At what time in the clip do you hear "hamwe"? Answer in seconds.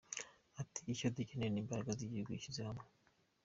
2.67-2.85